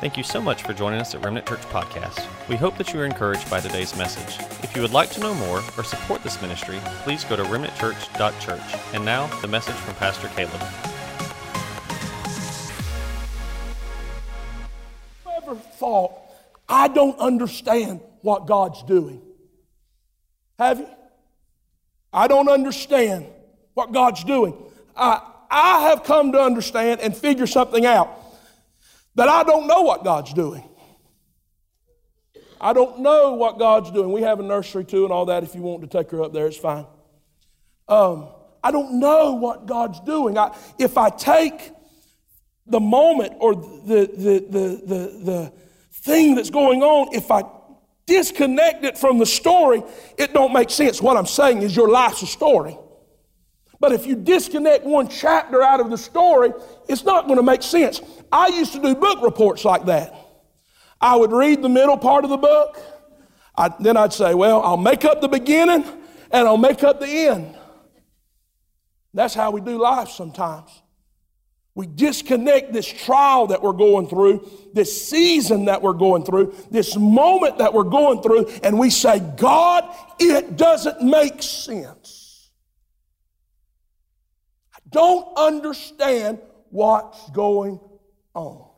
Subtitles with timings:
[0.00, 2.24] Thank you so much for joining us at Remnant Church Podcast.
[2.48, 4.38] We hope that you are encouraged by today's message.
[4.62, 8.80] If you would like to know more or support this ministry, please go to remnantchurch.church.
[8.94, 10.62] And now, the message from Pastor Caleb.
[15.36, 16.12] ever thought,
[16.68, 19.20] I don't understand what God's doing?
[20.60, 20.88] Have you?
[22.12, 23.26] I don't understand
[23.74, 24.54] what God's doing.
[24.96, 28.27] I, I have come to understand and figure something out
[29.18, 30.62] that I don't know what God's doing.
[32.60, 34.12] I don't know what God's doing.
[34.12, 35.42] We have a nursery too and all that.
[35.42, 36.86] If you want to take her up there, it's fine.
[37.88, 38.28] Um,
[38.62, 40.38] I don't know what God's doing.
[40.38, 41.72] I, if I take
[42.66, 45.52] the moment or the, the, the, the, the
[45.92, 47.42] thing that's going on, if I
[48.06, 49.82] disconnect it from the story,
[50.16, 51.02] it don't make sense.
[51.02, 52.78] What I'm saying is your life's a story.
[53.80, 56.52] But if you disconnect one chapter out of the story,
[56.88, 58.00] it's not going to make sense.
[58.32, 60.14] I used to do book reports like that.
[61.00, 62.80] I would read the middle part of the book,
[63.56, 65.84] I, then I'd say, Well, I'll make up the beginning
[66.30, 67.56] and I'll make up the end.
[69.14, 70.70] That's how we do life sometimes.
[71.74, 76.96] We disconnect this trial that we're going through, this season that we're going through, this
[76.96, 82.17] moment that we're going through, and we say, God, it doesn't make sense.
[84.88, 86.38] Don't understand
[86.70, 87.80] what's going
[88.34, 88.68] on.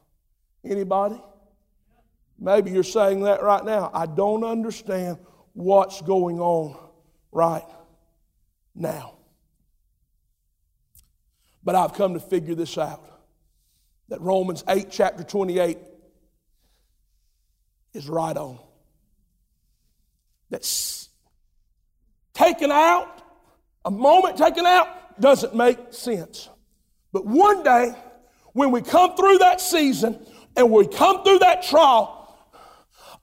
[0.65, 1.21] Anybody?
[2.39, 3.91] Maybe you're saying that right now.
[3.93, 5.19] I don't understand
[5.53, 6.77] what's going on
[7.33, 7.67] right
[8.75, 9.15] now.
[11.63, 13.05] But I've come to figure this out
[14.09, 15.79] that Romans 8, chapter 28,
[17.93, 18.59] is right on.
[20.49, 21.09] That's
[22.33, 23.23] taken out,
[23.85, 24.89] a moment taken out,
[25.21, 26.49] doesn't make sense.
[27.13, 27.95] But one day,
[28.53, 30.25] when we come through that season
[30.57, 32.17] and we come through that trial,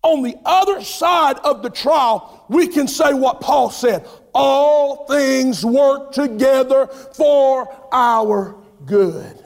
[0.03, 5.66] on the other side of the trial, we can say what Paul said all things
[5.66, 9.44] work together for our good.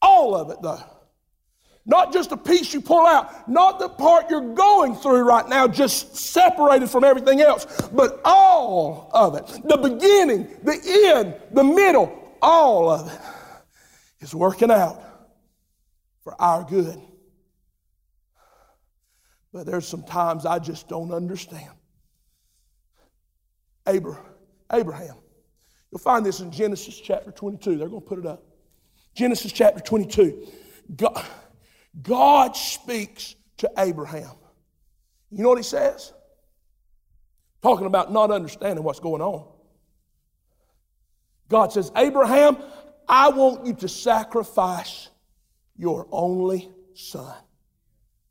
[0.00, 0.82] All of it, though.
[1.86, 5.68] Not just a piece you pull out, not the part you're going through right now,
[5.68, 9.46] just separated from everything else, but all of it.
[9.64, 10.80] The beginning, the
[11.14, 13.20] end, the middle, all of it
[14.20, 15.02] is working out
[16.22, 16.98] for our good.
[19.52, 21.70] But there's some times I just don't understand.
[23.86, 25.16] Abraham.
[25.92, 27.76] You'll find this in Genesis chapter 22.
[27.76, 28.42] They're going to put it up.
[29.14, 30.48] Genesis chapter 22.
[30.96, 31.24] God,
[32.02, 34.30] God speaks to Abraham.
[35.30, 36.12] You know what he says?
[37.62, 39.46] Talking about not understanding what's going on.
[41.48, 42.56] God says, Abraham,
[43.08, 45.08] I want you to sacrifice
[45.76, 47.34] your only son.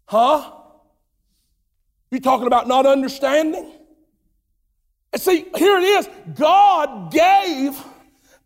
[0.06, 0.52] Huh?
[2.12, 3.72] You talking about not understanding?
[5.12, 6.10] And see, here it is.
[6.36, 7.82] God gave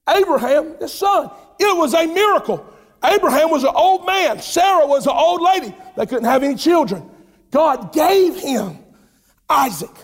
[0.08, 1.32] Abraham his son.
[1.60, 2.66] It was a miracle.
[3.04, 4.40] Abraham was an old man.
[4.42, 5.74] Sarah was an old lady.
[5.96, 7.10] They couldn't have any children.
[7.52, 8.80] God gave him
[9.50, 9.96] Isaac.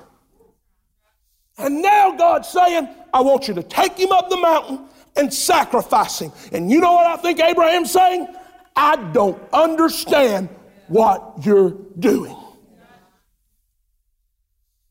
[1.57, 6.19] And now God's saying, I want you to take him up the mountain and sacrifice
[6.19, 6.31] him.
[6.51, 8.27] And you know what I think Abraham's saying?
[8.75, 10.49] I don't understand
[10.87, 12.35] what you're doing.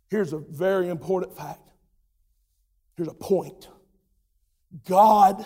[0.08, 1.70] Here's a very important fact.
[2.96, 3.68] Here's a point
[4.86, 5.44] God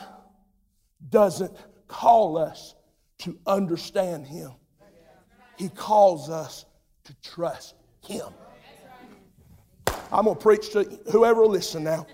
[1.09, 1.57] doesn't
[1.89, 2.75] call us
[3.19, 4.53] to understand Him,
[5.57, 6.67] He calls us
[7.05, 7.75] to trust
[8.05, 8.27] Him.
[10.13, 12.07] I'm going to preach to whoever will listen now.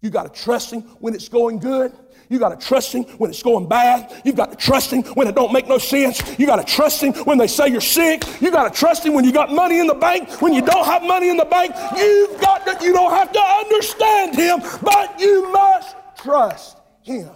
[0.00, 1.92] You got to trust Him when it's going good.
[2.28, 4.22] You got to trust Him when it's going bad.
[4.24, 6.22] You've got to trust Him when it don't make no sense.
[6.38, 8.22] You got to trust Him when they say you're sick.
[8.40, 10.30] You got to trust Him when you got money in the bank.
[10.40, 13.40] When you don't have money in the bank, you've got to, you don't have to
[13.40, 17.30] understand Him, but you must trust Him.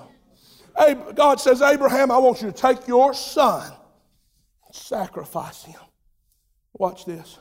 [0.76, 3.72] God says, Abraham, I want you to take your son
[4.66, 5.80] and sacrifice him.
[6.72, 7.38] Watch this.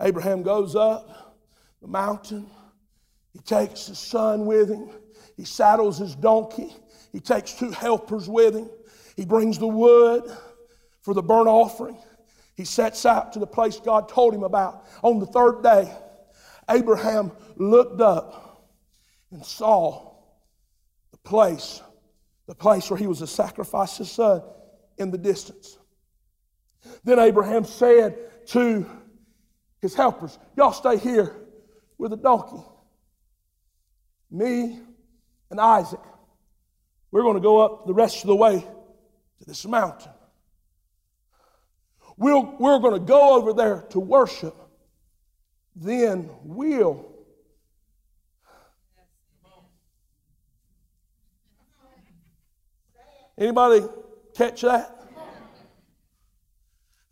[0.00, 1.36] Abraham goes up
[1.82, 2.46] the mountain.
[3.32, 4.90] He takes his son with him.
[5.36, 6.74] He saddles his donkey.
[7.12, 8.70] He takes two helpers with him.
[9.16, 10.24] He brings the wood
[11.02, 11.98] for the burnt offering.
[12.56, 14.86] He sets out to the place God told him about.
[15.02, 15.92] On the third day,
[16.68, 18.64] Abraham looked up
[19.30, 20.07] and saw
[21.28, 21.82] place,
[22.46, 24.42] the place where he was to sacrifice his son
[24.96, 25.78] in the distance.
[27.04, 28.86] Then Abraham said to
[29.80, 31.36] his helpers, Y'all stay here
[31.98, 32.62] with the donkey
[34.30, 34.78] me
[35.50, 36.00] and Isaac,
[37.10, 40.12] we're going to go up the rest of the way to this mountain.
[42.16, 44.54] We'll, we're going to go over there to worship.
[45.76, 47.07] Then we'll
[53.38, 53.86] Anybody
[54.34, 54.94] catch that?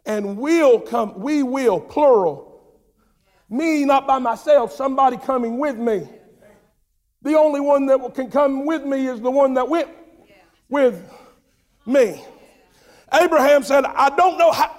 [0.04, 2.80] And will come, we will, plural.
[3.48, 6.08] Me, not by myself, somebody coming with me.
[7.22, 9.88] The only one that can come with me is the one that went
[10.68, 11.10] with
[11.84, 12.24] me.
[13.12, 14.72] Abraham said, I don't know how.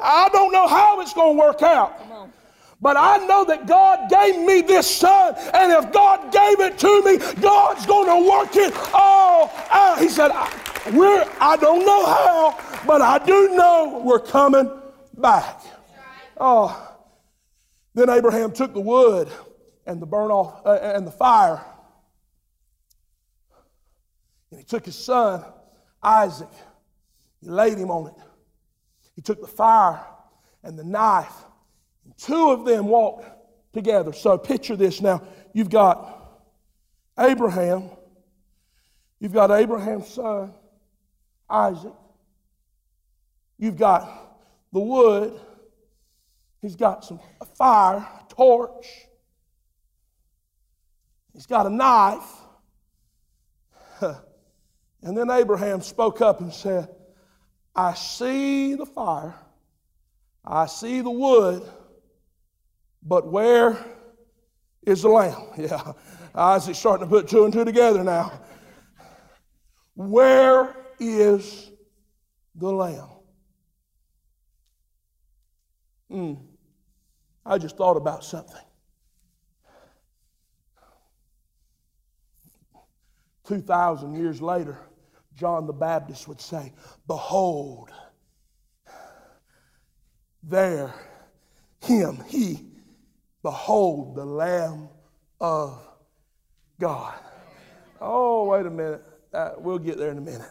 [0.00, 2.30] I don't know how it's going to work out.
[2.80, 7.02] But I know that God gave me this son, and if God gave it to
[7.02, 9.98] me, God's going to work it all out.
[9.98, 10.48] He said, I,
[10.92, 14.70] we're, I don't know how, but I do know we're coming
[15.14, 15.60] back.
[16.36, 16.96] Oh,
[17.94, 19.28] then Abraham took the wood
[19.84, 21.60] and the burn off uh, and the fire,
[24.52, 25.44] and he took his son
[26.00, 26.48] Isaac.
[27.40, 28.14] He laid him on it.
[29.16, 30.00] He took the fire
[30.62, 31.34] and the knife
[32.18, 33.26] Two of them walked
[33.72, 34.12] together.
[34.12, 35.22] So picture this now.
[35.52, 36.18] You've got
[37.18, 37.90] Abraham,
[39.18, 40.52] you've got Abraham's son,
[41.50, 41.92] Isaac,
[43.58, 44.36] you've got
[44.72, 45.40] the wood,
[46.60, 48.86] he's got some a fire, a torch,
[51.32, 52.32] he's got a knife.
[55.00, 56.88] And then Abraham spoke up and said,
[57.74, 59.32] I see the fire,
[60.44, 61.62] I see the wood,
[63.08, 63.78] but where
[64.86, 65.48] is the lamb?
[65.56, 65.92] Yeah,
[66.34, 68.40] Isaac's starting to put two and two together now.
[69.94, 71.70] Where is
[72.54, 73.08] the lamb?
[76.10, 76.34] Hmm.
[77.44, 78.60] I just thought about something.
[83.46, 84.78] 2,000 years later,
[85.34, 86.74] John the Baptist would say,
[87.06, 87.90] Behold,
[90.42, 90.94] there,
[91.80, 92.67] him, he
[93.48, 94.90] Behold the Lamb
[95.40, 95.80] of
[96.78, 97.14] God.
[97.98, 99.02] Oh, wait a minute.
[99.32, 100.50] Uh, we'll get there in a minute.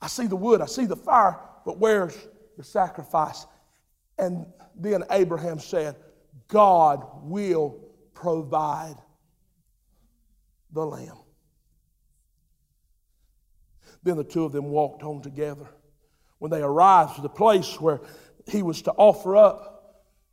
[0.00, 2.16] I see the wood, I see the fire, but where's
[2.56, 3.44] the sacrifice?
[4.18, 5.96] And then Abraham said,
[6.48, 7.78] God will
[8.14, 8.96] provide
[10.72, 11.18] the lamb.
[14.02, 15.68] Then the two of them walked on together.
[16.38, 18.00] When they arrived to the place where
[18.48, 19.76] he was to offer up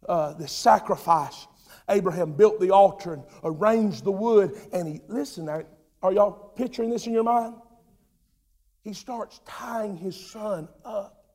[0.07, 1.47] uh, the sacrifice.
[1.89, 7.07] Abraham built the altar and arranged the wood, and he, listen, are y'all picturing this
[7.07, 7.55] in your mind?
[8.81, 11.25] He starts tying his son up,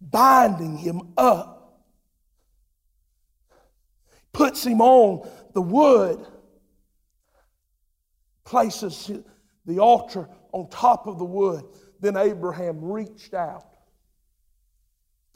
[0.00, 1.84] binding him up,
[4.32, 6.24] puts him on the wood,
[8.44, 9.10] places
[9.66, 11.64] the altar on top of the wood.
[12.00, 13.67] Then Abraham reached out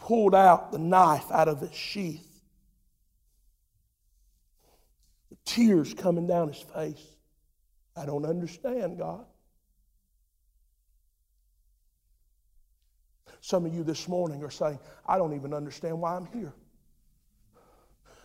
[0.02, 2.26] pulled out the knife out of its sheath.
[5.31, 7.04] The tears coming down his face.
[7.96, 9.25] I don't understand, God.
[13.40, 16.52] Some of you this morning are saying, I don't even understand why I'm here.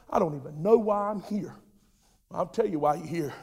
[0.09, 1.55] I don't even know why I'm here.
[2.31, 3.33] I'll tell you why you're here.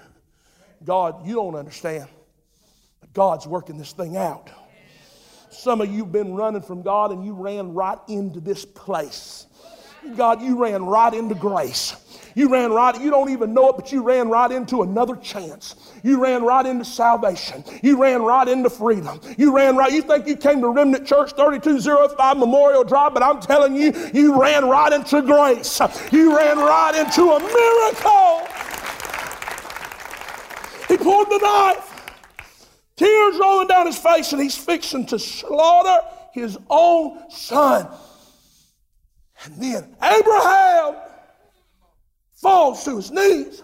[0.84, 2.08] God, you don't understand.
[3.00, 4.50] But God's working this thing out.
[5.54, 9.46] Some of you have been running from God and you ran right into this place.
[10.16, 11.96] God, you ran right into grace.
[12.34, 15.92] You ran right, you don't even know it, but you ran right into another chance.
[16.02, 17.64] You ran right into salvation.
[17.82, 19.20] You ran right into freedom.
[19.38, 23.40] You ran right, you think you came to Remnant Church 3205 Memorial Drive, but I'm
[23.40, 25.80] telling you, you ran right into grace.
[26.10, 28.48] You ran right into a miracle.
[30.88, 31.93] He pulled the knife.
[32.96, 37.88] Tears rolling down his face, and he's fixing to slaughter his own son.
[39.44, 40.96] And then Abraham
[42.34, 43.62] falls to his knees.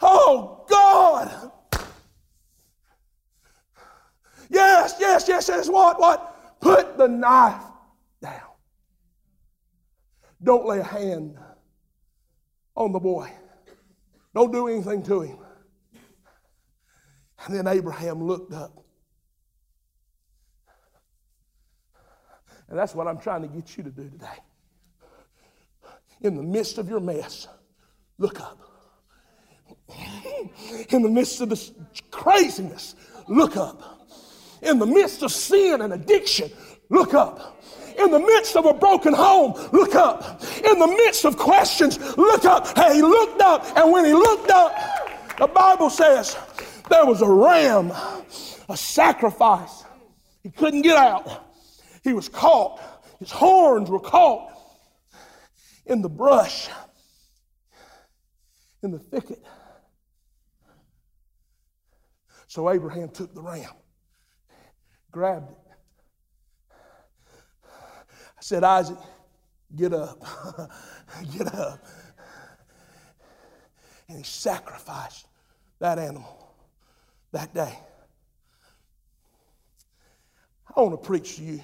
[0.00, 1.50] Oh, God.
[4.50, 5.68] Yes, yes, yes, yes.
[5.68, 5.98] What?
[5.98, 6.60] What?
[6.60, 7.62] Put the knife
[8.20, 8.40] down.
[10.42, 11.38] Don't lay a hand
[12.76, 13.30] on the boy.
[14.34, 15.38] Don't do anything to him.
[17.44, 18.84] And then Abraham looked up.
[22.68, 24.26] And that's what I'm trying to get you to do today.
[26.20, 27.48] In the midst of your mess,
[28.18, 28.58] look up.
[30.88, 31.72] In the midst of this
[32.10, 32.94] craziness,
[33.28, 34.08] look up.
[34.62, 36.50] In the midst of sin and addiction,
[36.88, 37.60] look up.
[37.98, 40.42] In the midst of a broken home, look up.
[40.64, 42.74] In the midst of questions, look up.
[42.78, 44.72] Hey, he looked up, and when he looked up,
[45.38, 46.36] The Bible says
[46.92, 47.90] there was a ram,
[48.68, 49.84] a sacrifice.
[50.42, 51.48] He couldn't get out.
[52.04, 52.80] He was caught.
[53.18, 54.50] His horns were caught
[55.86, 56.68] in the brush,
[58.82, 59.42] in the thicket.
[62.46, 63.70] So Abraham took the ram,
[65.10, 65.58] grabbed it.
[67.64, 68.98] I said, Isaac,
[69.74, 70.22] get up.
[71.36, 71.86] get up.
[74.08, 75.26] And he sacrificed
[75.78, 76.41] that animal
[77.32, 77.78] that day.
[80.74, 81.60] I want to preach to you.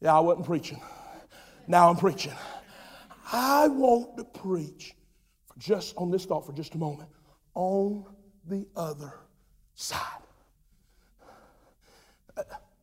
[0.00, 0.80] Yeah, I wasn't preaching.
[1.66, 2.32] Now I'm preaching.
[3.32, 4.94] I want to preach
[5.46, 7.08] for just on this thought for just a moment.
[7.54, 8.04] On
[8.46, 9.12] the other
[9.74, 10.00] side.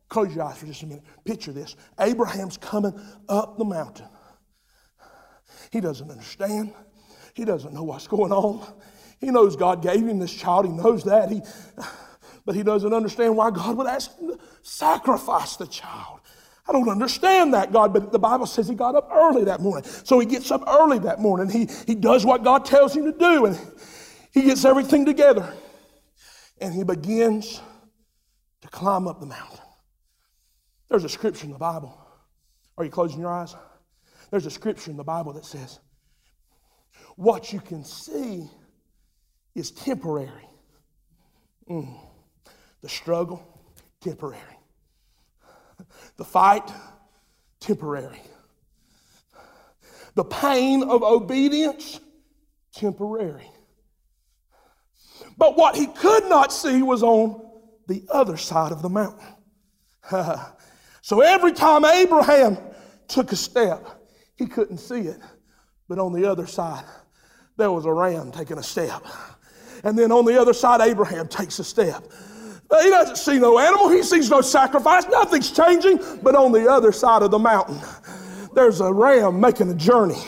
[0.08, 1.04] Close your eyes for just a minute.
[1.24, 1.76] Picture this.
[2.00, 2.98] Abraham's coming
[3.28, 4.08] up the mountain.
[5.70, 6.74] He doesn't understand.
[7.34, 8.66] He doesn't know what's going on.
[9.20, 10.66] He knows God gave him this child.
[10.66, 11.30] He knows that.
[11.30, 11.42] He,
[12.46, 16.20] but he doesn't understand why God would ask him to sacrifice the child.
[16.66, 19.84] I don't understand that, God, but the Bible says he got up early that morning.
[20.04, 21.50] So he gets up early that morning.
[21.50, 23.58] He, he does what God tells him to do, and
[24.32, 25.52] he gets everything together.
[26.60, 27.60] And he begins
[28.60, 29.58] to climb up the mountain.
[30.88, 31.96] There's a scripture in the Bible.
[32.78, 33.54] Are you closing your eyes?
[34.30, 35.80] There's a scripture in the Bible that says,
[37.16, 38.48] What you can see
[39.54, 40.48] is temporary.
[41.68, 41.98] Mm.
[42.82, 43.42] The struggle,
[44.00, 44.58] temporary.
[46.16, 46.70] The fight,
[47.60, 48.20] temporary.
[50.14, 52.00] The pain of obedience,
[52.74, 53.50] temporary.
[55.36, 57.40] But what he could not see was on
[57.86, 59.26] the other side of the mountain.
[61.02, 62.58] so every time Abraham
[63.08, 63.86] took a step,
[64.36, 65.18] he couldn't see it.
[65.88, 66.84] But on the other side,
[67.56, 69.02] there was a ram taking a step.
[69.84, 72.04] And then on the other side, Abraham takes a step.
[72.82, 75.98] He doesn't see no animal, he sees no sacrifice, nothing's changing.
[76.22, 77.80] But on the other side of the mountain,
[78.54, 80.22] there's a ram making a journey.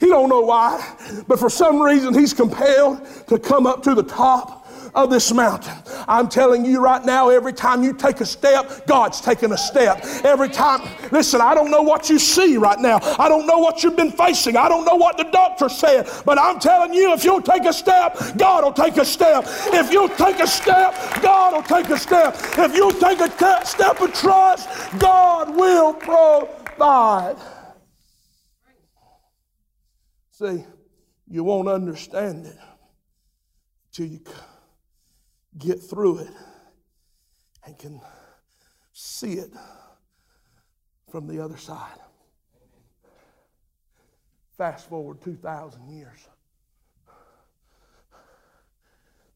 [0.00, 0.96] He don't know why,
[1.28, 4.63] but for some reason he's compelled to come up to the top
[4.94, 5.74] of this mountain.
[6.06, 10.04] I'm telling you right now, every time you take a step, God's taking a step.
[10.24, 12.98] Every time, listen, I don't know what you see right now.
[13.18, 14.56] I don't know what you've been facing.
[14.56, 17.72] I don't know what the doctor said, but I'm telling you, if you'll take a
[17.72, 19.44] step, God will take a step.
[19.46, 22.36] If you'll take a step, God will take a step.
[22.58, 27.36] If you'll take a te- step of trust, God will provide.
[30.30, 30.64] See,
[31.28, 32.58] you won't understand it
[33.92, 34.18] till you
[35.58, 36.30] get through it
[37.64, 38.00] and can
[38.92, 39.50] see it
[41.10, 41.98] from the other side.
[44.56, 46.28] Fast forward 2,000 years.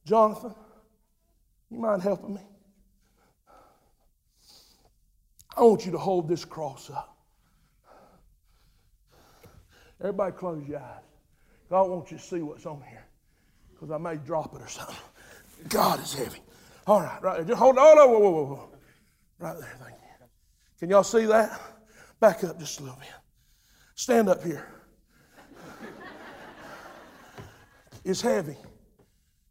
[0.05, 0.55] Jonathan,
[1.71, 2.41] you mind helping me?
[5.57, 7.17] I want you to hold this cross up.
[10.01, 11.03] Everybody close your eyes.
[11.71, 13.05] I want you to see what's on here
[13.73, 14.97] because I may drop it or something.
[15.69, 16.41] God is heavy.
[16.87, 17.45] All right, right there.
[17.45, 17.97] Just hold on.
[17.97, 18.69] Whoa, whoa, whoa, whoa.
[19.39, 19.77] Right there.
[19.81, 20.27] Thank you.
[20.79, 21.61] Can y'all see that?
[22.21, 23.09] Back up just a little bit.
[23.95, 24.67] Stand up here.
[28.05, 28.57] It's heavy.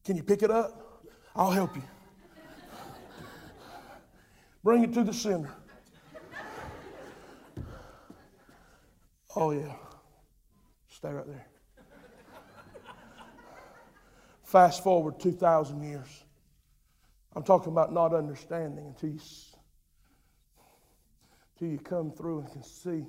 [0.04, 1.04] Can you pick it up?
[1.36, 1.84] I'll help you.
[4.64, 5.52] Bring it to the center.
[9.36, 9.74] Oh, yeah.
[10.90, 11.46] Stay right there.
[14.48, 16.24] Fast forward 2,000 years.
[17.36, 19.20] I'm talking about not understanding until you,
[21.54, 23.06] until you come through and can see.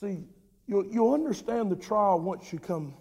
[0.00, 0.24] See,
[0.66, 2.94] you'll, you'll understand the trial once you come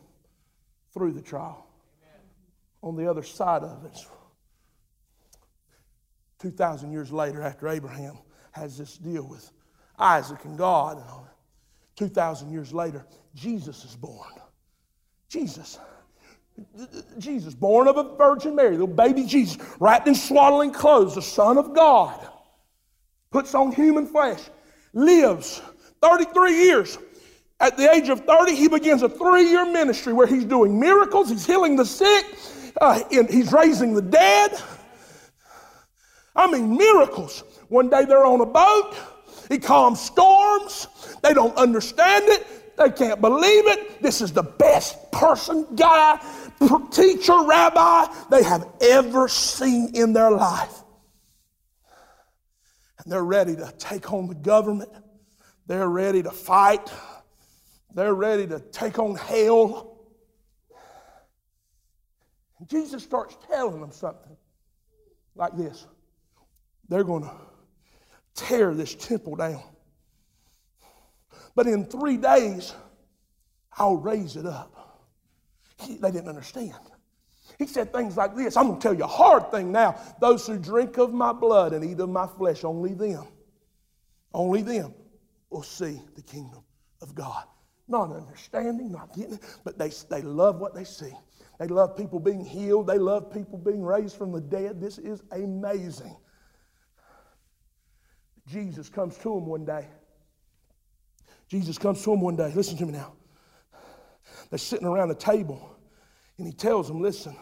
[0.94, 1.66] through the trial.
[2.04, 2.22] Amen.
[2.84, 3.98] On the other side of it,
[6.38, 8.20] 2,000 years later, after Abraham
[8.52, 9.52] has this deal with
[9.98, 11.28] Isaac and God, and
[11.96, 14.30] 2,000 years later, Jesus is born.
[15.28, 15.80] Jesus.
[17.18, 21.58] Jesus, born of a Virgin Mary, the baby Jesus, wrapped in swaddling clothes, the Son
[21.58, 22.28] of God,
[23.32, 24.40] puts on human flesh,
[24.94, 25.62] lives
[26.02, 26.98] 33 years.
[27.60, 31.30] At the age of 30, he begins a three year ministry where he's doing miracles,
[31.30, 32.26] he's healing the sick,
[32.82, 34.52] uh, he's raising the dead.
[36.36, 37.44] I mean, miracles.
[37.70, 38.96] One day they're on a boat,
[39.50, 40.88] he calms storms,
[41.24, 44.02] they don't understand it, they can't believe it.
[44.02, 46.20] This is the best person, guy,
[46.92, 50.84] teacher, rabbi they have ever seen in their life.
[53.00, 54.90] And they're ready to take on the government,
[55.68, 56.92] they're ready to fight,
[57.94, 59.98] they're ready to take on hell.
[62.60, 64.38] And Jesus starts telling them something
[65.36, 65.86] like this
[66.88, 67.32] they're going to
[68.36, 69.64] tear this temple down.
[71.56, 72.74] But in three days,
[73.78, 74.75] I'll raise it up.
[75.80, 76.74] He, they didn't understand.
[77.60, 80.00] He said things like this I'm going to tell you a hard thing now.
[80.20, 83.26] Those who drink of my blood and eat of my flesh, only them,
[84.34, 84.94] only them
[85.50, 86.64] will see the kingdom
[87.02, 87.44] of God.
[87.88, 91.14] Not understanding, not getting it, but they, they love what they see.
[91.60, 92.88] They love people being healed.
[92.88, 94.82] They love people being raised from the dead.
[94.82, 96.16] This is amazing.
[98.48, 99.88] Jesus comes to him one day.
[101.48, 102.52] Jesus comes to him one day.
[102.56, 103.14] Listen to me now.
[104.50, 105.76] They're sitting around the table,
[106.38, 107.36] and he tells them, Listen,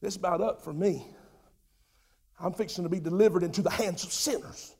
[0.00, 1.06] this about up for me.
[2.40, 4.74] I'm fixing to be delivered into the hands of sinners.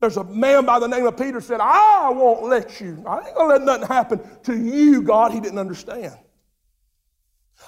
[0.00, 3.02] There's a man by the name of Peter said, I won't let you.
[3.06, 5.32] I ain't gonna let nothing happen to you, God.
[5.32, 6.16] He didn't understand.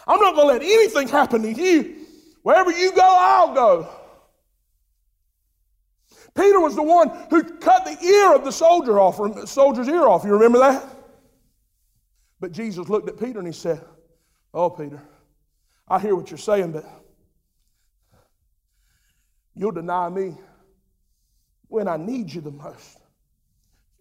[0.07, 1.97] I'm not gonna let anything happen to you.
[2.43, 3.89] Wherever you go, I'll go.
[6.35, 10.25] Peter was the one who cut the ear of the soldier off, soldier's ear off.
[10.25, 10.85] You remember that?
[12.43, 13.81] But Jesus looked at Peter and he said,
[14.53, 15.01] Oh, Peter,
[15.87, 16.85] I hear what you're saying, but
[19.55, 20.35] you'll deny me
[21.69, 22.99] when I need you the most.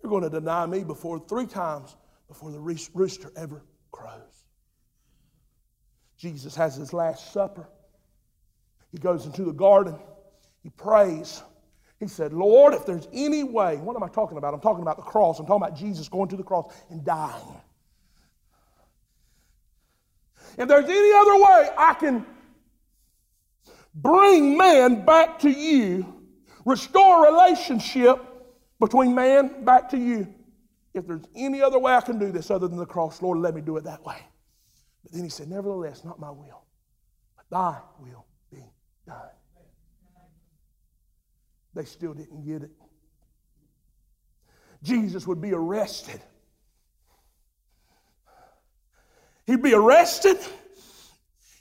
[0.01, 1.95] You're going to deny me before three times
[2.27, 4.45] before the rooster ever crows.
[6.17, 7.69] Jesus has his last supper.
[8.91, 9.99] He goes into the garden.
[10.63, 11.43] He prays.
[11.99, 14.55] He said, Lord, if there's any way, what am I talking about?
[14.55, 15.37] I'm talking about the cross.
[15.39, 17.61] I'm talking about Jesus going to the cross and dying.
[20.57, 22.25] If there's any other way I can
[23.93, 26.21] bring man back to you,
[26.65, 28.19] restore relationship
[28.79, 30.27] between man back to you,
[30.93, 33.55] if there's any other way I can do this other than the cross, Lord, let
[33.55, 34.17] me do it that way.
[35.03, 36.63] But then he said, Nevertheless, not my will,
[37.35, 38.63] but thy will be
[39.07, 39.29] done.
[41.73, 42.71] They still didn't get it.
[44.83, 46.21] Jesus would be arrested.
[49.47, 50.37] He'd be arrested.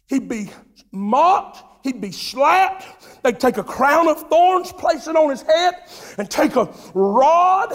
[0.09, 0.51] He'd be
[0.93, 1.65] mocked.
[1.85, 3.23] He'd be slapped.
[3.23, 5.75] They'd take a crown of thorns, place it on his head,
[6.19, 7.73] and take a rod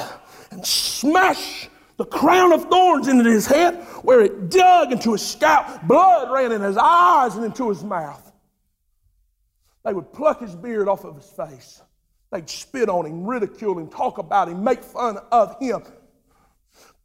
[0.52, 5.82] and smash the crown of thorns into his head where it dug into his scalp.
[5.84, 8.32] Blood ran in his eyes and into his mouth.
[9.84, 11.82] They would pluck his beard off of his face.
[12.32, 15.84] They'd spit on him, ridicule him, talk about him, make fun of him,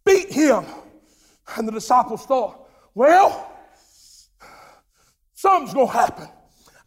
[0.05, 0.65] beat him.
[1.57, 3.53] And the disciples thought, well,
[5.35, 6.29] something's going to happen.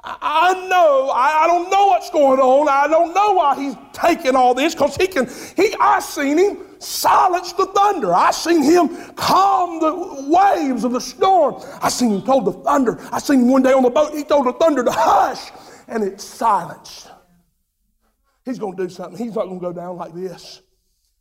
[0.06, 2.68] I know, I don't know what's going on.
[2.68, 6.58] I don't know why he's taking all this because he can, he, I seen him
[6.80, 8.14] silence the thunder.
[8.14, 11.64] I seen him calm the waves of the storm.
[11.82, 12.98] I seen him told the thunder.
[13.14, 15.52] I seen him one day on the boat, he told the thunder to hush
[15.88, 17.10] and it silenced.
[18.44, 19.18] He's going to do something.
[19.18, 20.62] He's not going to go down like this.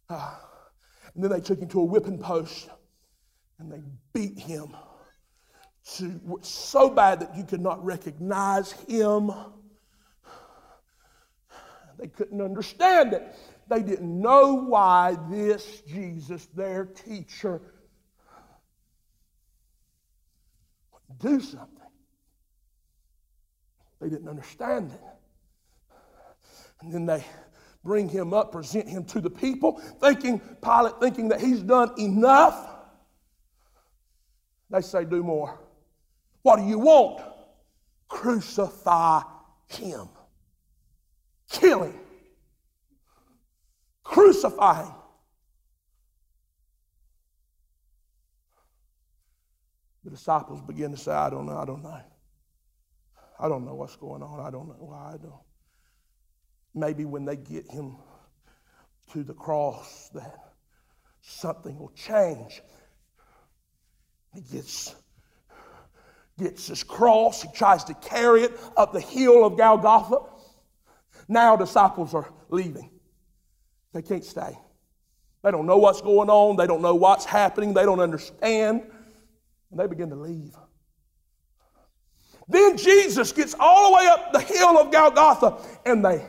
[0.08, 0.34] Uh,
[1.14, 2.68] and then they took him to a whipping post
[3.60, 3.80] and they
[4.12, 4.76] beat him
[5.96, 9.32] to, so bad that you could not recognize him.
[11.98, 13.34] They couldn't understand it.
[13.68, 17.60] They didn't know why this Jesus, their teacher,
[20.92, 21.68] would do something.
[24.00, 25.00] They didn't understand it.
[26.80, 27.24] And then they
[27.84, 32.68] bring him up, present him to the people, thinking, Pilate thinking that he's done enough.
[34.72, 35.60] They say, Do more.
[36.40, 37.22] What do you want?
[38.08, 39.20] Crucify
[39.68, 40.08] him.
[41.50, 42.00] Kill him.
[44.02, 44.94] Crucify him.
[50.04, 52.00] The disciples begin to say, I don't know, I don't know.
[53.38, 54.40] I don't know what's going on.
[54.40, 55.34] I don't know why I don't.
[56.74, 57.96] Maybe when they get him
[59.12, 60.34] to the cross, that
[61.20, 62.62] something will change.
[64.34, 64.94] He gets,
[66.38, 70.18] gets his cross, he tries to carry it up the hill of Golgotha.
[71.28, 72.90] Now disciples are leaving.
[73.92, 74.58] They can't stay.
[75.42, 78.82] They don't know what's going on, they don't know what's happening, they don't understand,
[79.70, 80.54] and they begin to leave.
[82.48, 86.24] Then Jesus gets all the way up the hill of Golgotha and they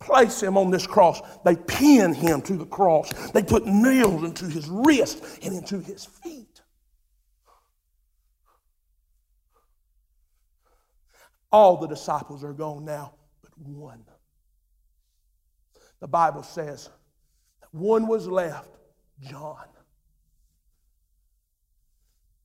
[0.00, 1.20] place him on this cross.
[1.44, 3.10] They pin him to the cross.
[3.30, 6.51] They put nails into his wrist and into his feet.
[11.52, 13.12] All the disciples are gone now,
[13.42, 14.02] but one.
[16.00, 16.88] The Bible says
[17.60, 18.70] that one was left,
[19.20, 19.66] John.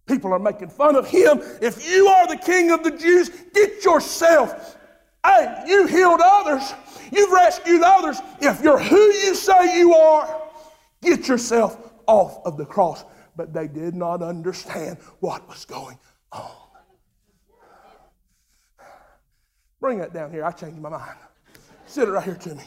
[0.08, 1.42] People are making fun of him.
[1.62, 4.78] If you are the king of the Jews, get yourself.
[5.26, 6.74] Hey, you healed others.
[7.12, 8.20] You've rescued others.
[8.40, 10.42] If you're who you say you are,
[11.02, 13.04] get yourself off of the cross.
[13.36, 16.00] But they did not understand what was going
[16.32, 16.67] on.
[19.80, 20.44] Bring that down here.
[20.44, 21.18] I changed my mind.
[21.86, 22.64] Sit it right here to me.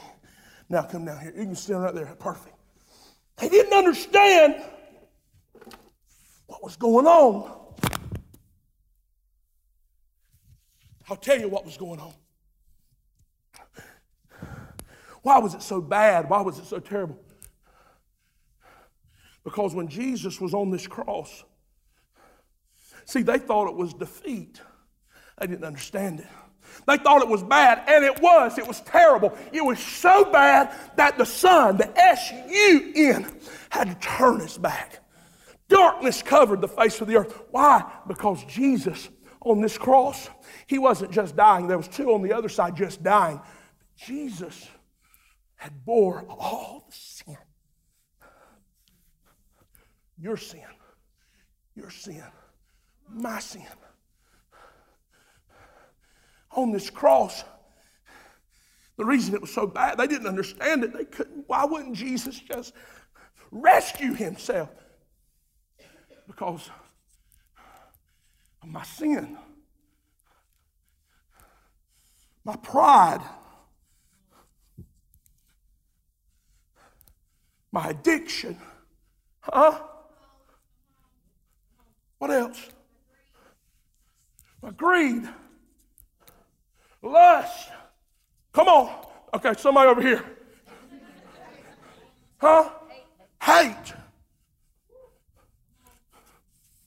[0.69, 1.33] Now come down here.
[1.37, 2.07] You can stand right there.
[2.19, 2.55] Perfect.
[3.37, 4.63] They didn't understand
[6.47, 7.59] what was going on.
[11.09, 12.13] I'll tell you what was going on.
[15.23, 16.31] Why was it so bad?
[16.31, 17.19] Why was it so terrible?
[19.43, 21.45] Because when Jesus was on this cross,
[23.05, 24.61] see, they thought it was defeat.
[25.39, 26.27] They didn't understand it.
[26.87, 28.59] They thought it was bad, and it was.
[28.59, 29.37] It was terrible.
[29.53, 33.27] It was so bad that the sun, the S U N,
[33.71, 35.01] had to turn his back.
[35.69, 37.43] Darkness covered the face of the earth.
[37.51, 37.85] Why?
[38.09, 39.09] Because Jesus
[39.43, 40.29] on this cross,
[40.67, 41.67] he wasn't just dying.
[41.67, 43.41] There was two on the other side just dying.
[43.97, 44.69] Jesus
[45.55, 47.37] had bore all the sin.
[50.19, 50.61] Your sin,
[51.75, 52.25] your sin,
[53.09, 53.67] my sin
[56.53, 57.45] on this cross.
[58.97, 60.93] The reason it was so bad, they didn't understand it.
[60.93, 61.45] They couldn't.
[61.47, 62.75] Why wouldn't Jesus just
[63.51, 64.69] rescue himself?
[66.27, 66.69] Because
[68.63, 69.39] of my sin,
[72.45, 73.23] my pride,
[77.73, 78.59] my addiction.
[79.41, 79.81] Huh?
[82.19, 82.69] What else?
[84.63, 85.27] My greed.
[87.03, 87.71] Lust.
[88.53, 89.07] Come on.
[89.35, 90.25] Okay, somebody over here.
[92.39, 92.71] Huh?
[93.43, 93.95] Hate.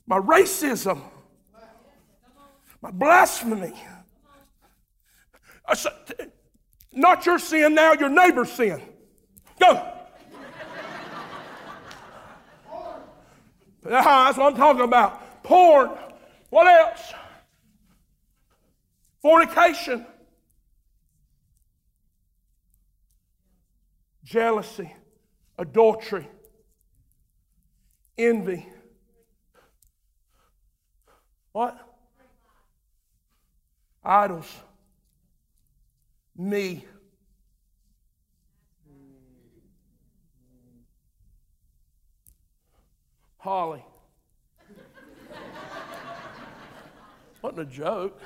[0.05, 1.01] My racism.
[2.81, 3.73] My blasphemy.
[5.65, 5.75] Uh,
[6.91, 8.81] not your sin now, your neighbor's sin.
[9.59, 9.73] Go.
[13.83, 15.43] That's what I'm talking about.
[15.43, 15.91] Porn.
[16.49, 17.13] What else?
[19.23, 20.05] Fornication,
[24.23, 24.93] jealousy,
[25.57, 26.27] adultery,
[28.17, 28.67] envy.
[31.53, 31.79] What?
[34.03, 34.51] Idols.
[36.35, 36.85] Me.
[43.37, 43.85] Holly.
[47.41, 48.19] Wasn't a joke.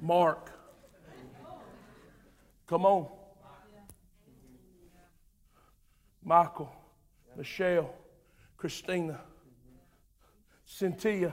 [0.00, 0.50] Mark.
[2.66, 3.08] Come on.
[6.22, 6.70] Michael,
[7.36, 7.94] Michelle,
[8.58, 9.18] Christina,
[10.66, 11.32] Cynthia.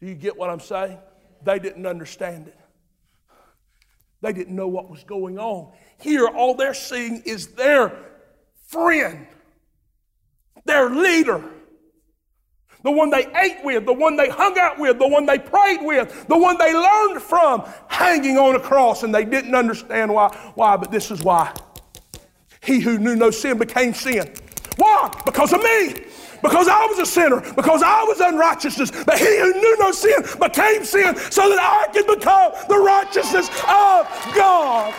[0.00, 0.98] Do you get what I'm saying?
[1.42, 2.58] They didn't understand it.
[4.20, 5.72] They didn't know what was going on.
[5.98, 7.92] Here, all they're seeing is their
[8.68, 9.26] friend,
[10.64, 11.42] their leader
[12.82, 15.80] the one they ate with, the one they hung out with, the one they prayed
[15.82, 20.28] with, the one they learned from, hanging on a cross, and they didn't understand why.
[20.54, 20.76] Why?
[20.76, 21.52] But this is why.
[22.62, 24.32] He who knew no sin became sin.
[24.76, 25.12] Why?
[25.24, 25.94] Because of me.
[26.42, 30.22] Because I was a sinner, because I was unrighteousness, but he who knew no sin
[30.40, 34.92] became sin so that I could become the righteousness of God.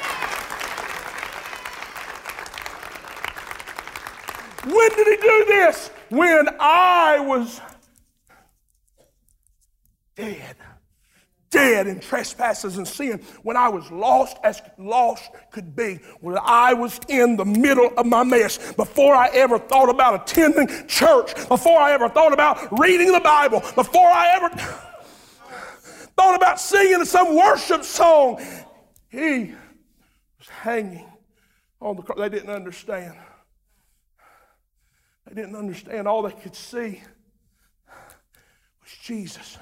[4.66, 5.90] When did he do this?
[6.10, 7.60] When I was
[10.16, 10.56] dead.
[11.50, 16.74] Dead in trespasses and sin when I was lost as lost could be, when I
[16.74, 21.80] was in the middle of my mess, before I ever thought about attending church, before
[21.80, 24.50] I ever thought about reading the Bible, before I ever
[26.18, 28.42] thought about singing some worship song,
[29.10, 29.54] he
[30.40, 31.06] was hanging
[31.80, 32.18] on the cross.
[32.18, 33.14] They didn't understand.
[35.28, 36.08] They didn't understand.
[36.08, 37.00] All they could see
[38.82, 39.60] was Jesus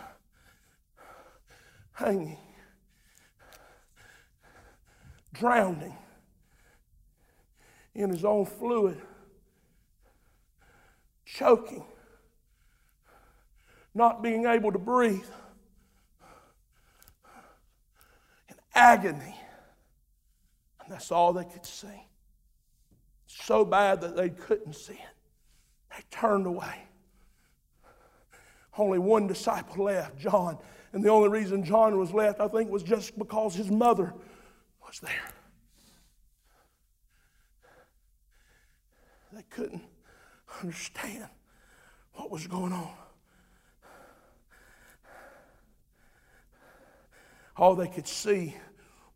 [2.02, 2.38] hanging,
[5.34, 5.96] drowning
[7.94, 9.00] in his own fluid,
[11.26, 11.86] choking,
[13.94, 15.22] not being able to breathe,
[18.50, 19.36] in agony.
[20.82, 22.08] And that's all they could see.
[23.28, 25.00] So bad that they couldn't see it.
[25.92, 26.88] They turned away.
[28.78, 30.58] Only one disciple left, John.
[30.94, 34.14] And the only reason John was left, I think, was just because his mother
[34.86, 35.32] was there.
[39.34, 39.84] They couldn't
[40.62, 41.28] understand
[42.14, 42.92] what was going on.
[47.56, 48.56] All they could see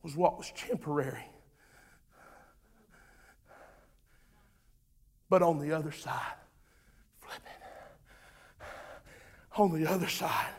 [0.04, 1.26] was what was temporary.
[5.30, 6.36] But on the other side,
[7.20, 8.66] flip it.
[9.58, 10.54] On the other side,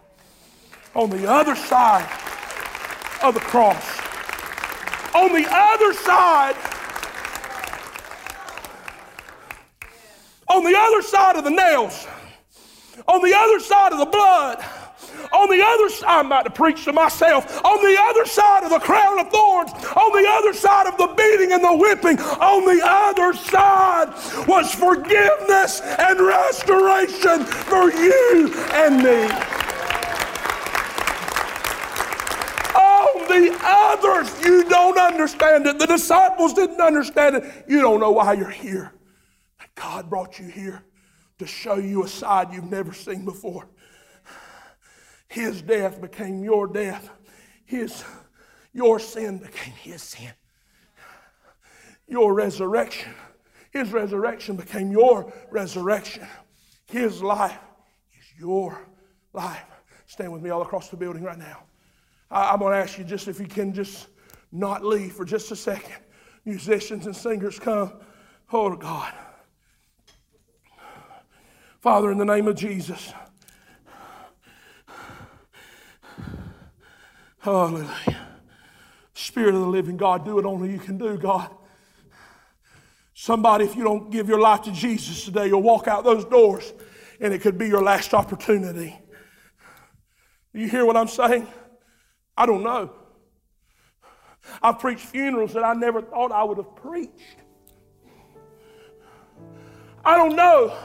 [0.96, 2.10] on the other side
[3.22, 4.00] of the cross,
[5.14, 6.56] on the other side,
[10.48, 12.06] on the other side of the nails,
[13.06, 14.64] on the other side of the blood,
[15.32, 17.62] on the other side, I'm about to preach to myself.
[17.64, 21.08] On the other side of the crown of thorns, on the other side of the
[21.08, 24.08] beating and the whipping, on the other side
[24.48, 29.28] was forgiveness and restoration for you and me.
[32.76, 33.58] On the
[33.96, 35.78] others, you don't understand it.
[35.78, 37.64] The disciples didn't understand it.
[37.68, 38.92] You don't know why you're here.
[39.74, 40.82] God brought you here
[41.38, 43.68] to show you a side you've never seen before.
[45.28, 47.10] His death became your death.
[47.64, 48.04] His,
[48.72, 50.30] your sin became his sin.
[52.08, 53.12] Your resurrection,
[53.72, 56.26] his resurrection became your resurrection.
[56.86, 57.58] His life
[58.12, 58.86] is your
[59.32, 59.64] life.
[60.06, 61.65] Stand with me all across the building right now.
[62.30, 64.08] I, I'm going to ask you just if you can just
[64.52, 65.96] not leave for just a second.
[66.44, 67.92] Musicians and singers come.
[68.52, 69.12] Oh, God.
[71.80, 73.12] Father, in the name of Jesus.
[77.38, 78.26] Hallelujah.
[79.14, 81.48] Spirit of the living God, do it only you can do, God.
[83.14, 86.72] Somebody, if you don't give your life to Jesus today, you'll walk out those doors
[87.20, 88.98] and it could be your last opportunity.
[90.52, 91.46] You hear what I'm saying?
[92.36, 92.90] I don't know.
[94.62, 97.38] I've preached funerals that I never thought I would have preached.
[100.04, 100.76] I don't know,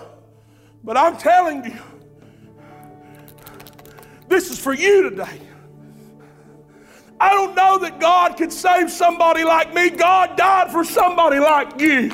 [0.83, 1.79] but I'm telling you,
[4.27, 5.41] this is for you today.
[7.19, 9.91] I don't know that God could save somebody like me.
[9.91, 12.11] God died for somebody like you.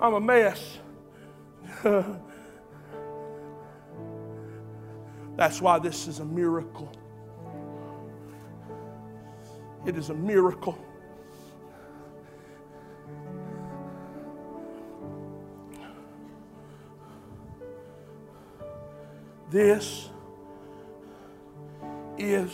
[0.00, 0.78] I'm a mess.
[5.36, 6.92] That's why this is a miracle.
[9.86, 10.78] It is a miracle.
[19.50, 20.08] This
[22.16, 22.52] is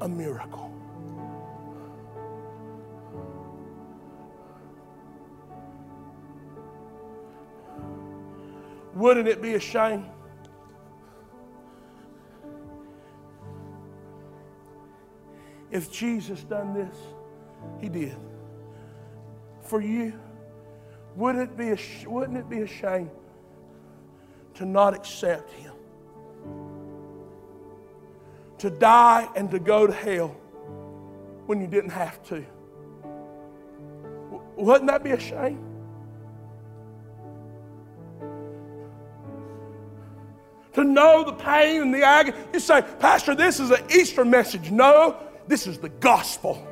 [0.00, 0.72] a miracle.
[8.94, 10.06] Wouldn't it be a shame?
[15.70, 16.96] If Jesus done this,
[17.80, 18.16] he did.
[19.62, 20.12] For you,
[21.16, 23.10] wouldn't it be a, wouldn't it be a shame
[24.54, 25.72] to not accept Him,
[28.58, 30.36] to die and to go to hell
[31.46, 32.44] when you didn't have to.
[34.56, 35.64] Wouldn't that be a shame?
[40.74, 42.36] To know the pain and the agony.
[42.52, 44.70] You say, Pastor, this is an Easter message.
[44.70, 45.16] No,
[45.50, 46.64] this is the gospel.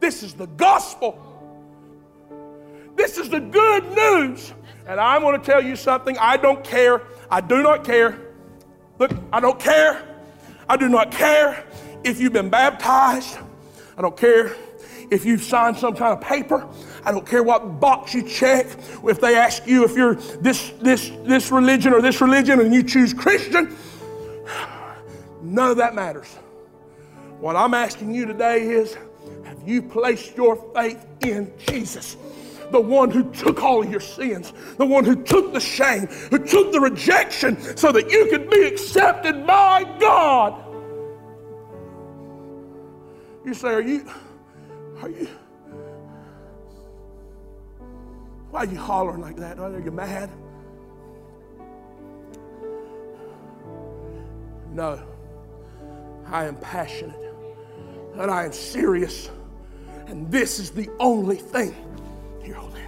[0.00, 1.16] This is the gospel.
[2.96, 4.52] This is the good news
[4.86, 6.18] and I'm going to tell you something.
[6.18, 7.02] I don't care.
[7.30, 8.18] I do not care.
[8.98, 10.02] Look, I don't care.
[10.68, 11.64] I do not care
[12.02, 13.38] if you've been baptized.
[13.96, 14.56] I don't care
[15.12, 16.68] if you've signed some kind of paper.
[17.04, 18.66] I don't care what box you check.
[19.04, 22.82] If they ask you if you're this, this, this religion or this religion and you
[22.82, 23.76] choose Christian,
[25.40, 26.36] none of that matters.
[27.44, 28.96] What I'm asking you today is
[29.44, 32.16] have you placed your faith in Jesus?
[32.70, 36.38] the one who took all of your sins, the one who took the shame, who
[36.38, 40.54] took the rejection so that you could be accepted by God.
[43.44, 44.10] You say, Are you,
[45.02, 45.28] are you,
[48.50, 49.58] why are you hollering like that?
[49.58, 50.30] Are you mad?
[54.72, 55.00] No,
[56.26, 57.23] I am passionate
[58.18, 59.30] and I am serious,
[60.06, 61.74] and this is the only thing
[62.42, 62.80] here, hold on.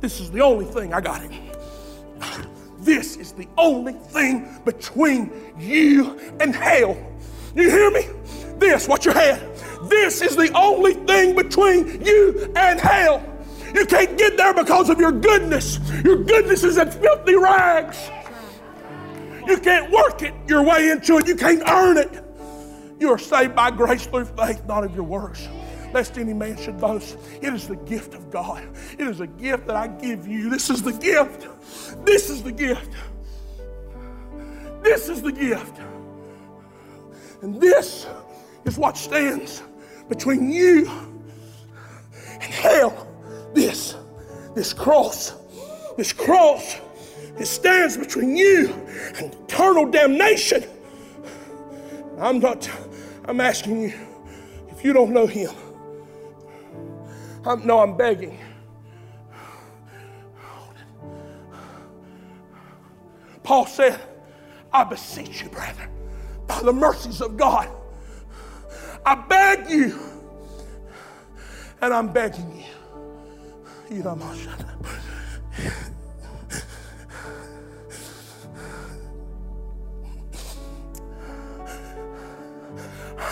[0.00, 1.30] This is the only thing I got it.
[2.80, 6.96] This is the only thing between you and hell.
[7.54, 8.06] You hear me?
[8.58, 9.38] This, what your head.
[9.88, 13.22] This is the only thing between you and hell.
[13.74, 15.78] You can't get there because of your goodness.
[16.02, 18.10] Your goodness is in filthy rags.
[19.46, 21.26] You can't work it your way into it.
[21.26, 22.19] You can't earn it.
[23.00, 25.48] You are saved by grace through faith, not of your works
[25.92, 27.18] lest any man should boast.
[27.42, 28.62] It is the gift of God.
[28.98, 30.48] It is a gift that I give you.
[30.48, 31.48] This is the gift.
[32.04, 32.92] This is the gift.
[34.82, 35.78] This is the gift.
[37.42, 38.06] And this
[38.64, 39.62] is what stands
[40.08, 40.88] between you
[42.34, 43.06] and hell.
[43.54, 43.96] This,
[44.54, 45.34] this cross,
[45.96, 46.76] this cross,
[47.38, 48.72] it stands between you
[49.16, 50.64] and eternal damnation.
[52.20, 52.70] I'm not,
[53.24, 53.92] I'm asking you,
[54.68, 55.50] if you don't know him,
[57.44, 58.38] I'm, no, I'm begging.
[63.42, 63.98] Paul said,
[64.72, 65.88] I beseech you, brethren,
[66.46, 67.68] by the mercies of God,
[69.04, 69.98] I beg you,
[71.80, 72.64] and I'm begging
[73.90, 73.96] you.
[73.96, 74.02] You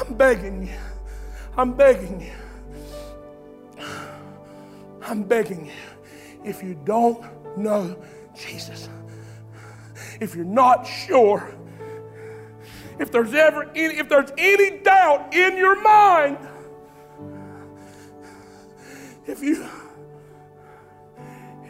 [0.09, 0.75] I'm begging you.
[1.55, 3.85] I'm begging you.
[5.03, 5.73] I'm begging you.
[6.45, 7.23] If you don't
[7.59, 8.03] know
[8.35, 8.89] Jesus,
[10.19, 11.55] if you're not sure,
[12.99, 16.39] if there's ever any, if there's any doubt in your mind,
[19.27, 19.69] if you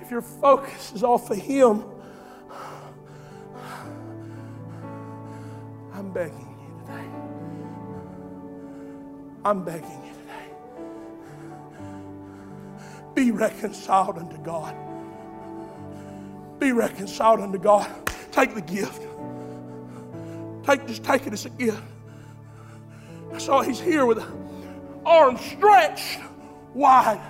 [0.01, 1.85] if your focus is off of him,
[5.93, 6.48] I'm begging.
[9.45, 10.49] I'm begging you today.
[13.15, 14.75] Be reconciled unto God.
[16.59, 17.89] Be reconciled unto God.
[18.33, 19.03] Take the gift.
[20.65, 21.83] Take, just take it as a gift.
[23.33, 24.23] I saw he's here with
[25.07, 26.21] arms stretched
[26.75, 27.21] wide.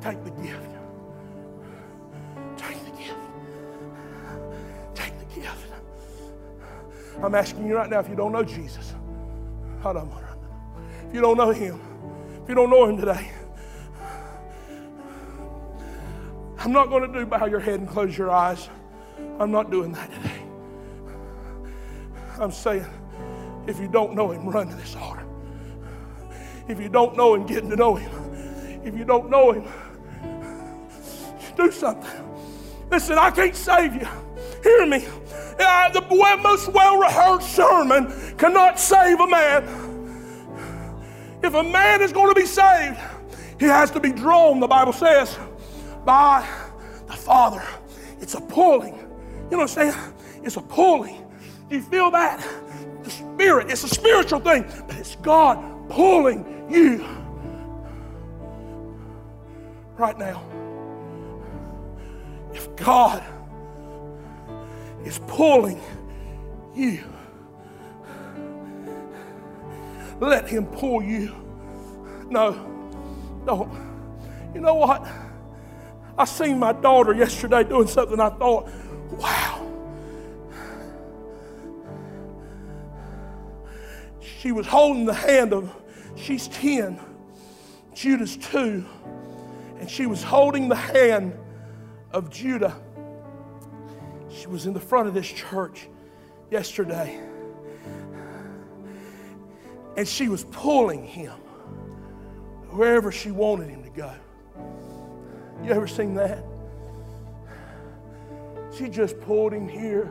[0.00, 0.70] Take the gift.
[2.56, 3.16] Take the gift.
[4.94, 5.66] Take the gift.
[7.22, 8.94] I'm asking you right now if you don't know Jesus,
[9.80, 10.10] hold on,
[11.12, 11.78] if you don't know him,
[12.42, 13.30] if you don't know him today,
[16.58, 18.70] I'm not going to do bow your head and close your eyes.
[19.38, 20.42] I'm not doing that today.
[22.40, 22.86] I'm saying,
[23.66, 25.26] if you don't know him, run to this altar.
[26.66, 28.80] If you don't know him, get to know him.
[28.82, 29.68] If you don't know him,
[31.58, 32.10] do something.
[32.90, 34.08] Listen, I can't save you.
[34.62, 35.04] Hear me.
[35.60, 36.00] Uh, the
[36.42, 39.81] most well rehearsed sermon cannot save a man.
[41.42, 42.98] If a man is going to be saved,
[43.58, 45.38] he has to be drawn, the Bible says,
[46.04, 46.48] by
[47.06, 47.62] the Father.
[48.20, 48.94] It's a pulling.
[48.94, 49.94] You know what I'm saying?
[50.44, 51.24] It's a pulling.
[51.68, 52.46] Do you feel that?
[53.02, 53.70] The Spirit.
[53.70, 57.04] It's a spiritual thing, but it's God pulling you
[59.96, 60.42] right now.
[62.52, 63.22] If God
[65.04, 65.80] is pulling
[66.74, 67.04] you,
[70.22, 71.34] let Him pull you.
[72.30, 72.52] No,
[73.44, 73.72] don't.
[74.54, 75.06] You know what?
[76.16, 78.68] I seen my daughter yesterday doing something I thought,
[79.12, 79.66] wow.
[84.20, 85.74] She was holding the hand of,
[86.16, 87.00] she's 10,
[87.94, 88.84] Judah's 2,
[89.80, 91.36] and she was holding the hand
[92.12, 92.76] of Judah.
[94.30, 95.88] She was in the front of this church
[96.50, 97.20] yesterday
[99.96, 101.32] and she was pulling him
[102.70, 104.12] wherever she wanted him to go.
[105.62, 106.44] You ever seen that?
[108.76, 110.10] She just pulled him here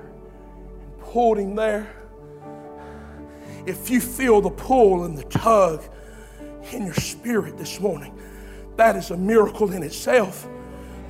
[0.83, 1.91] and pulled him there.
[3.65, 5.83] If you feel the pull and the tug
[6.71, 8.17] in your spirit this morning,
[8.75, 10.47] that is a miracle in itself.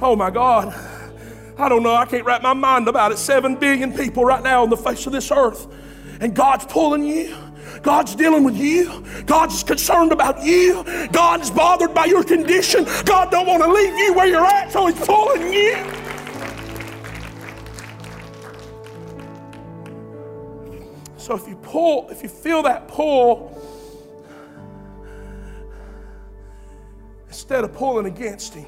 [0.01, 0.73] Oh my God.
[1.57, 1.93] I don't know.
[1.93, 3.17] I can't wrap my mind about it.
[3.17, 5.67] Seven billion people right now on the face of this earth.
[6.19, 7.35] And God's pulling you.
[7.81, 9.03] God's dealing with you.
[9.25, 10.83] God's concerned about you.
[11.11, 12.85] God's bothered by your condition.
[13.05, 15.75] God don't want to leave you where you're at, so He's pulling you.
[21.17, 23.57] So if you pull, if you feel that pull,
[27.27, 28.67] instead of pulling against Him,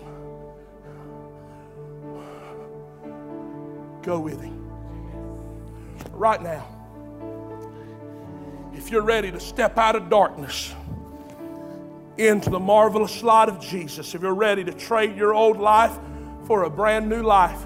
[4.01, 4.59] go with Him.
[6.11, 6.72] Right now
[8.84, 10.73] if you're ready to step out of darkness
[12.17, 15.97] into the marvelous light of Jesus, if you're ready to trade your old life
[16.47, 17.63] for a brand new life,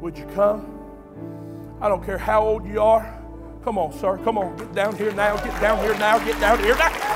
[0.00, 0.72] would you come?
[1.80, 3.20] I don't care how old you are.
[3.64, 4.18] Come on, sir.
[4.18, 4.56] Come on.
[4.56, 5.36] Get down here now.
[5.36, 6.24] Get down here now.
[6.24, 7.15] Get down here now.